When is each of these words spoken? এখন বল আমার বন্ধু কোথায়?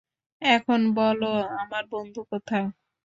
এখন 0.41 0.81
বল 0.95 1.21
আমার 1.61 1.83
বন্ধু 1.91 2.21
কোথায়? 2.31 2.67